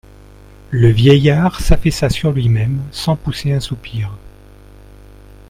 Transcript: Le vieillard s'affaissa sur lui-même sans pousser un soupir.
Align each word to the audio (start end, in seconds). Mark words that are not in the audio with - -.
Le 0.71 0.87
vieillard 0.87 1.59
s'affaissa 1.61 2.09
sur 2.09 2.31
lui-même 2.31 2.81
sans 2.91 3.15
pousser 3.15 3.51
un 3.53 3.59
soupir. 3.59 4.17